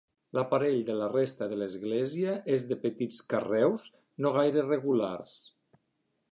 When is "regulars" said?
4.73-5.39